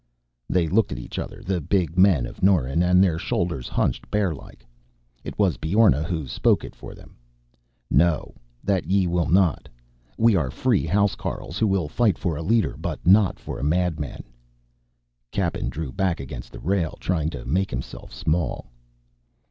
[0.49, 4.33] They looked at each other, the big men of Norren, and their shoulders hunched bear
[4.33, 4.65] like.
[5.23, 7.15] It was Beorna who spoke it for them:
[7.87, 8.33] "No,
[8.63, 9.69] that ye will not.
[10.17, 14.23] We are free housecarls, who will fight for a leader but not for a madman."
[15.31, 18.71] Cappen drew back against the rail, trying to make himself small.